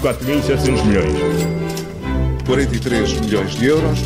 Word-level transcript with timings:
4.700 0.00 0.84
milhões. 0.84 1.12
43 2.46 3.20
milhões 3.20 3.54
de 3.56 3.66
euros. 3.66 3.98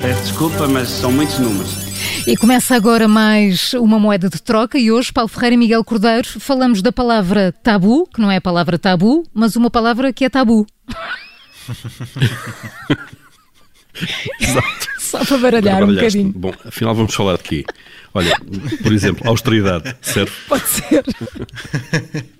Peço 0.00 0.22
desculpa, 0.22 0.66
mas 0.66 0.88
são 0.88 1.12
muitos 1.12 1.38
números. 1.38 2.26
E 2.26 2.34
começa 2.36 2.74
agora 2.74 3.06
mais 3.06 3.74
uma 3.74 3.98
moeda 3.98 4.30
de 4.30 4.40
troca 4.40 4.78
e 4.78 4.90
hoje, 4.90 5.12
Paulo 5.12 5.28
Ferreira 5.28 5.54
e 5.54 5.58
Miguel 5.58 5.84
Cordeiro, 5.84 6.26
falamos 6.40 6.80
da 6.80 6.90
palavra 6.90 7.52
tabu, 7.62 8.06
que 8.06 8.20
não 8.20 8.30
é 8.30 8.36
a 8.36 8.40
palavra 8.40 8.78
tabu, 8.78 9.22
mas 9.34 9.54
uma 9.54 9.68
palavra 9.70 10.12
que 10.14 10.24
é 10.24 10.30
tabu. 10.30 10.66
Exato. 14.40 14.88
Só 14.98 15.24
para 15.24 15.38
baralhar 15.38 15.82
um 15.82 15.94
bocadinho. 15.94 16.32
Bom, 16.34 16.52
afinal 16.64 16.94
vamos 16.94 17.14
falar 17.14 17.36
de 17.36 17.42
quê? 17.42 17.64
Olha, 18.14 18.34
por 18.82 18.92
exemplo, 18.92 19.28
austeridade, 19.28 19.94
serve? 20.00 20.32
Pode 20.48 20.66
ser. 20.68 21.04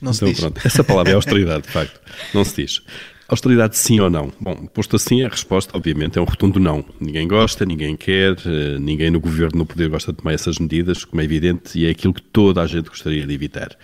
Não 0.00 0.12
se 0.12 0.18
Então 0.18 0.28
diz. 0.32 0.40
pronto, 0.40 0.60
essa 0.64 0.82
palavra 0.84 1.12
é 1.12 1.14
austeridade, 1.14 1.62
de 1.62 1.72
facto, 1.72 2.00
não 2.34 2.44
se 2.44 2.62
diz. 2.62 2.82
Austeridade 3.28 3.76
sim 3.76 4.00
ou 4.00 4.08
não? 4.08 4.32
Bom, 4.40 4.54
posto 4.72 4.96
assim, 4.96 5.22
a 5.22 5.28
resposta 5.28 5.76
obviamente 5.76 6.18
é 6.18 6.22
um 6.22 6.24
rotundo 6.24 6.58
não. 6.58 6.82
Ninguém 6.98 7.28
gosta, 7.28 7.66
ninguém 7.66 7.94
quer, 7.94 8.34
eh, 8.46 8.78
ninguém 8.80 9.10
no 9.10 9.20
governo 9.20 9.58
no 9.58 9.66
poder 9.66 9.90
gosta 9.90 10.12
de 10.12 10.18
tomar 10.18 10.32
essas 10.32 10.58
medidas, 10.58 11.04
como 11.04 11.20
é 11.20 11.24
evidente, 11.24 11.78
e 11.78 11.84
é 11.84 11.90
aquilo 11.90 12.14
que 12.14 12.22
toda 12.22 12.62
a 12.62 12.66
gente 12.66 12.88
gostaria 12.88 13.26
de 13.26 13.34
evitar. 13.34 13.76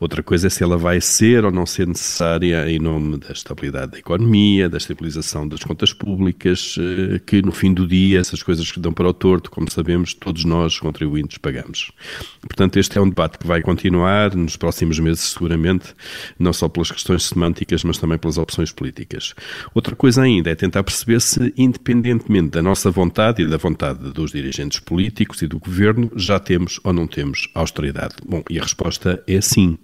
Outra 0.00 0.20
coisa 0.20 0.48
é 0.48 0.50
se 0.50 0.64
ela 0.64 0.76
vai 0.76 1.00
ser 1.00 1.44
ou 1.44 1.52
não 1.52 1.64
ser 1.64 1.86
necessária 1.86 2.68
em 2.68 2.80
nome 2.80 3.18
da 3.18 3.30
estabilidade 3.30 3.92
da 3.92 3.98
economia, 4.00 4.68
da 4.68 4.78
estabilização 4.78 5.46
das 5.46 5.62
contas 5.62 5.92
públicas, 5.92 6.74
eh, 6.76 7.20
que 7.24 7.40
no 7.40 7.52
fim 7.52 7.72
do 7.72 7.86
dia 7.86 8.18
essas 8.18 8.42
coisas 8.42 8.68
que 8.68 8.80
dão 8.80 8.92
para 8.92 9.08
o 9.08 9.14
torto, 9.14 9.48
como 9.48 9.70
sabemos, 9.70 10.12
todos 10.12 10.44
nós 10.44 10.80
contribuintes 10.80 11.38
pagamos. 11.38 11.92
Portanto, 12.40 12.76
este 12.78 12.98
é 12.98 13.00
um 13.00 13.08
debate 13.08 13.38
que 13.38 13.46
vai 13.46 13.62
continuar 13.62 14.34
nos 14.34 14.56
próximos 14.56 14.98
meses, 14.98 15.20
seguramente, 15.20 15.94
não 16.36 16.52
só 16.52 16.68
pelas 16.68 16.90
questões 16.90 17.22
semânticas, 17.22 17.84
mas 17.84 17.96
também 17.96 18.18
pelas 18.18 18.38
opções 18.38 18.72
políticas. 18.72 18.87
Outra 19.74 19.94
coisa 19.94 20.22
ainda 20.22 20.50
é 20.50 20.54
tentar 20.54 20.82
perceber 20.82 21.20
se, 21.20 21.52
independentemente 21.56 22.50
da 22.50 22.62
nossa 22.62 22.90
vontade 22.90 23.42
e 23.42 23.46
da 23.46 23.56
vontade 23.56 24.12
dos 24.12 24.32
dirigentes 24.32 24.80
políticos 24.80 25.42
e 25.42 25.46
do 25.46 25.58
governo, 25.58 26.10
já 26.16 26.38
temos 26.38 26.80
ou 26.84 26.92
não 26.92 27.06
temos 27.06 27.48
austeridade. 27.54 28.14
Bom, 28.26 28.42
e 28.48 28.58
a 28.58 28.62
resposta 28.62 29.22
é 29.26 29.40
sim, 29.40 29.78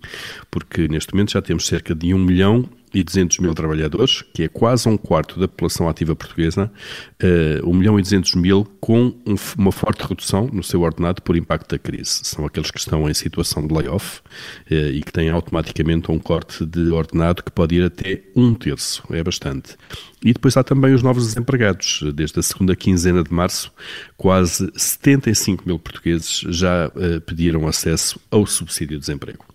porque 0.50 0.88
neste 0.88 1.12
momento 1.14 1.32
já 1.32 1.42
temos 1.42 1.66
cerca 1.66 1.94
de 1.94 2.14
1 2.14 2.18
milhão 2.18 2.68
e 2.94 3.02
200 3.02 3.38
mil 3.40 3.54
trabalhadores, 3.54 4.22
que 4.32 4.44
é 4.44 4.48
quase 4.48 4.88
um 4.88 4.96
quarto 4.96 5.38
da 5.38 5.48
população 5.48 5.88
ativa 5.88 6.14
portuguesa, 6.14 6.70
uh, 7.22 7.68
1 7.68 7.74
milhão 7.74 7.98
e 7.98 8.02
200 8.02 8.34
mil 8.36 8.64
com 8.80 9.12
um, 9.26 9.34
uma 9.58 9.72
forte 9.72 10.06
redução 10.06 10.48
no 10.52 10.62
seu 10.62 10.82
ordenado 10.82 11.20
por 11.22 11.36
impacto 11.36 11.70
da 11.70 11.78
crise. 11.78 12.20
São 12.22 12.46
aqueles 12.46 12.70
que 12.70 12.78
estão 12.78 13.08
em 13.08 13.14
situação 13.14 13.66
de 13.66 13.74
layoff 13.74 14.20
uh, 14.70 14.74
e 14.74 15.02
que 15.02 15.12
têm 15.12 15.30
automaticamente 15.30 16.10
um 16.10 16.18
corte 16.18 16.64
de 16.64 16.90
ordenado 16.90 17.42
que 17.42 17.50
pode 17.50 17.74
ir 17.74 17.84
até 17.84 18.22
um 18.36 18.54
terço, 18.54 19.02
é 19.10 19.22
bastante. 19.22 19.76
E 20.24 20.32
depois 20.32 20.56
há 20.56 20.64
também 20.64 20.94
os 20.94 21.02
novos 21.02 21.26
desempregados. 21.26 22.02
Desde 22.14 22.40
a 22.40 22.42
segunda 22.42 22.74
quinzena 22.74 23.22
de 23.22 23.32
março, 23.32 23.70
quase 24.16 24.70
75 24.74 25.64
mil 25.66 25.78
portugueses 25.78 26.38
já 26.48 26.88
uh, 26.88 27.20
pediram 27.20 27.66
acesso 27.66 28.18
ao 28.30 28.46
subsídio 28.46 28.96
de 28.96 29.00
desemprego. 29.00 29.53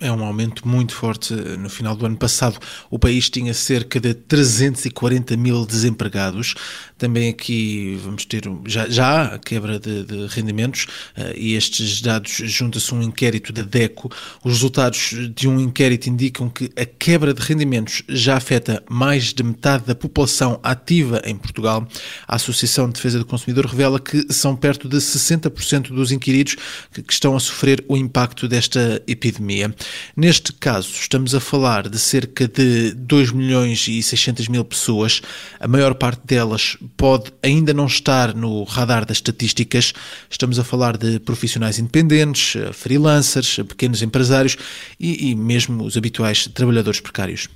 É 0.00 0.12
um 0.12 0.24
aumento 0.24 0.66
muito 0.66 0.94
forte. 0.94 1.34
No 1.34 1.68
final 1.68 1.96
do 1.96 2.06
ano 2.06 2.16
passado, 2.16 2.60
o 2.88 3.00
país 3.00 3.28
tinha 3.28 3.52
cerca 3.52 3.98
de 3.98 4.14
340 4.14 5.36
mil 5.36 5.66
desempregados. 5.66 6.54
Também 6.96 7.28
aqui 7.28 7.98
vamos 8.04 8.24
ter 8.24 8.44
já, 8.64 8.88
já 8.88 9.34
há 9.34 9.38
quebra 9.40 9.80
de, 9.80 10.04
de 10.04 10.26
rendimentos 10.28 10.86
uh, 11.16 11.36
e 11.36 11.54
estes 11.54 12.00
dados 12.00 12.30
junta-se 12.30 12.94
um 12.94 13.02
inquérito 13.02 13.52
da 13.52 13.62
DECO. 13.62 14.08
Os 14.44 14.52
resultados 14.52 15.16
de 15.34 15.48
um 15.48 15.58
inquérito 15.58 16.08
indicam 16.08 16.48
que 16.48 16.70
a 16.76 16.84
quebra 16.84 17.34
de 17.34 17.42
rendimentos 17.42 18.04
já 18.08 18.36
afeta 18.36 18.84
mais 18.88 19.32
de 19.32 19.42
metade 19.42 19.84
da 19.84 19.96
população 19.96 20.60
ativa 20.62 21.20
em 21.24 21.36
Portugal. 21.36 21.88
A 22.28 22.36
Associação 22.36 22.86
de 22.86 22.92
Defesa 22.92 23.18
do 23.18 23.26
Consumidor 23.26 23.66
revela 23.66 23.98
que 23.98 24.32
são 24.32 24.54
perto 24.54 24.88
de 24.88 24.98
60% 24.98 25.88
dos 25.88 26.12
inquiridos 26.12 26.54
que, 26.92 27.02
que 27.02 27.12
estão 27.12 27.34
a 27.34 27.40
sofrer 27.40 27.84
o 27.88 27.96
impacto 27.96 28.46
desta 28.46 29.02
epidemia. 29.08 29.74
Neste 30.16 30.52
caso, 30.52 30.90
estamos 30.92 31.34
a 31.34 31.40
falar 31.40 31.88
de 31.88 31.98
cerca 31.98 32.48
de 32.48 32.92
2 32.92 33.32
milhões 33.32 33.86
e 33.88 34.02
600 34.02 34.48
mil 34.48 34.64
pessoas. 34.64 35.20
A 35.60 35.68
maior 35.68 35.94
parte 35.94 36.22
delas 36.24 36.76
pode 36.96 37.32
ainda 37.42 37.72
não 37.72 37.86
estar 37.86 38.34
no 38.34 38.64
radar 38.64 39.04
das 39.04 39.18
estatísticas. 39.18 39.92
Estamos 40.30 40.58
a 40.58 40.64
falar 40.64 40.96
de 40.96 41.18
profissionais 41.20 41.78
independentes, 41.78 42.54
freelancers, 42.72 43.56
pequenos 43.68 44.02
empresários 44.02 44.56
e, 44.98 45.30
e 45.30 45.34
mesmo 45.34 45.84
os 45.84 45.96
habituais 45.96 46.46
trabalhadores 46.48 47.00
precários. 47.00 47.48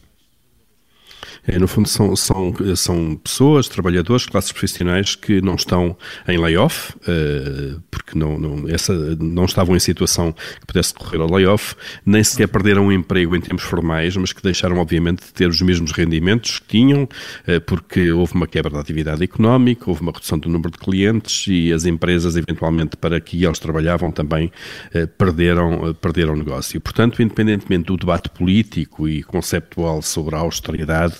É, 1.46 1.58
no 1.58 1.66
fundo, 1.66 1.88
são, 1.88 2.14
são, 2.14 2.54
são 2.76 3.16
pessoas, 3.16 3.68
trabalhadores, 3.68 4.26
classes 4.26 4.52
profissionais 4.52 5.16
que 5.16 5.40
não 5.40 5.56
estão 5.56 5.96
em 6.28 6.38
layoff, 6.38 6.94
uh, 6.98 7.82
porque 8.12 8.18
não, 8.18 8.38
não, 8.38 8.68
essa, 8.68 8.92
não 9.16 9.46
estavam 9.46 9.74
em 9.74 9.78
situação 9.78 10.32
que 10.32 10.66
pudesse 10.66 10.92
correr 10.92 11.20
ao 11.20 11.30
layoff, 11.30 11.74
nem 12.04 12.22
sequer 12.22 12.46
perderam 12.46 12.88
o 12.88 12.92
emprego 12.92 13.34
em 13.34 13.40
termos 13.40 13.62
formais, 13.62 14.16
mas 14.16 14.32
que 14.32 14.42
deixaram, 14.42 14.76
obviamente, 14.76 15.24
de 15.24 15.32
ter 15.32 15.48
os 15.48 15.60
mesmos 15.62 15.92
rendimentos 15.92 16.58
que 16.58 16.66
tinham, 16.66 17.04
uh, 17.04 17.60
porque 17.66 18.12
houve 18.12 18.34
uma 18.34 18.46
quebra 18.46 18.70
da 18.70 18.80
atividade 18.80 19.24
económica, 19.24 19.84
houve 19.88 20.02
uma 20.02 20.12
redução 20.12 20.38
do 20.38 20.48
número 20.48 20.70
de 20.70 20.78
clientes 20.78 21.46
e 21.48 21.72
as 21.72 21.86
empresas, 21.86 22.36
eventualmente, 22.36 22.96
para 22.96 23.18
que 23.18 23.42
eles 23.44 23.58
trabalhavam 23.58 24.10
também, 24.10 24.52
uh, 24.94 25.06
perderam, 25.16 25.94
perderam 25.94 26.34
o 26.34 26.36
negócio. 26.36 26.80
Portanto, 26.80 27.22
independentemente 27.22 27.86
do 27.86 27.96
debate 27.96 28.28
político 28.28 29.08
e 29.08 29.22
conceptual 29.22 30.02
sobre 30.02 30.34
a 30.34 30.38
austeridade, 30.38 31.14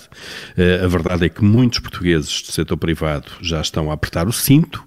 a 0.83 0.87
verdade 0.87 1.25
é 1.25 1.29
que 1.29 1.43
muitos 1.43 1.79
portugueses 1.79 2.41
do 2.41 2.51
setor 2.51 2.77
privado 2.77 3.31
já 3.41 3.61
estão 3.61 3.89
a 3.89 3.93
apertar 3.93 4.27
o 4.27 4.31
cinto 4.31 4.83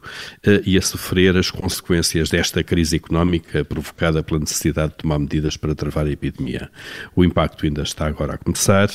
e 0.65 0.77
a 0.77 0.83
sofrer 0.83 1.37
as 1.37 1.50
consequências 1.50 1.96
desta 2.31 2.62
crise 2.62 2.97
económica 2.97 3.65
provocada 3.65 4.23
pela 4.23 4.41
necessidade 4.41 4.93
de 4.93 4.99
tomar 4.99 5.19
medidas 5.19 5.57
para 5.57 5.75
travar 5.75 6.07
a 6.07 6.11
epidemia. 6.11 6.71
O 7.15 7.25
impacto 7.25 7.65
ainda 7.65 7.83
está 7.83 8.07
agora 8.07 8.34
a 8.34 8.39
começar 8.39 8.89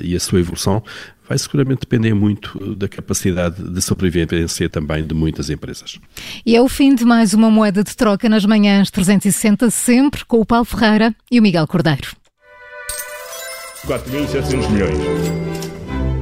e 0.00 0.14
a 0.14 0.20
sua 0.20 0.40
evolução 0.40 0.82
vai 1.28 1.36
seguramente 1.36 1.80
depender 1.80 2.14
muito 2.14 2.74
da 2.74 2.88
capacidade 2.88 3.62
de 3.62 3.82
sobrevivência 3.82 4.68
também 4.68 5.06
de 5.06 5.14
muitas 5.14 5.50
empresas. 5.50 5.98
E 6.44 6.56
é 6.56 6.62
o 6.62 6.68
fim 6.68 6.94
de 6.94 7.04
mais 7.04 7.34
uma 7.34 7.50
moeda 7.50 7.84
de 7.84 7.94
troca 7.94 8.28
nas 8.28 8.46
manhãs 8.46 8.90
360, 8.90 9.70
sempre 9.70 10.24
com 10.24 10.40
o 10.40 10.46
Paulo 10.46 10.64
Ferreira 10.64 11.14
e 11.30 11.38
o 11.38 11.42
Miguel 11.42 11.66
Cordeiro. 11.66 12.16
4.700 13.86 14.70
milhões. 14.70 14.98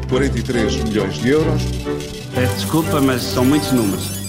43 0.08 0.84
milhões 0.84 1.14
de 1.18 1.28
euros. 1.28 1.62
Peço 2.34 2.54
desculpa, 2.56 3.00
mas 3.00 3.22
são 3.22 3.44
muitos 3.44 3.72
números. 3.72 4.25